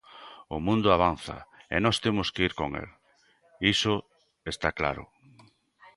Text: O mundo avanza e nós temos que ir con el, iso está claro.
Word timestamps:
O 0.55 0.57
mundo 0.65 0.87
avanza 0.91 1.37
e 1.73 1.75
nós 1.85 1.97
temos 2.05 2.27
que 2.33 2.41
ir 2.47 2.53
con 2.59 2.69
el, 2.81 2.89
iso 3.73 3.95
está 4.51 4.69
claro. 4.79 5.03